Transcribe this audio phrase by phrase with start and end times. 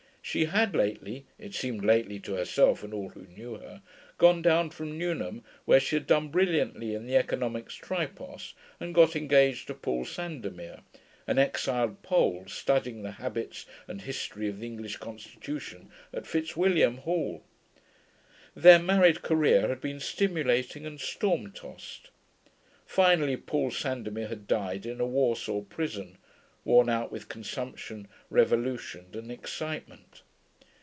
[0.23, 3.81] She had lately (it seemed lately to herself and all who knew her)
[4.19, 9.15] gone down from Newnham, where she had done brilliantly in the Economics Tripos and got
[9.15, 10.83] engaged to Paul Sandomir,
[11.27, 17.43] an exiled Pole studying the habits and history of the English constitution at Fitzwilliam Hall.
[18.55, 22.09] Their married career had been stimulating and storm tossed.
[22.85, 26.19] Finally Paul Sandomir had died in a Warsaw prison,
[26.63, 30.21] worn out with consumption, revolution, and excitement.